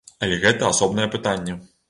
Але 0.27 0.39
гэта 0.45 0.71
асобнае 0.71 1.07
пытанне. 1.19 1.61